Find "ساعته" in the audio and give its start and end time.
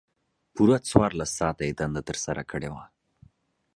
1.39-1.63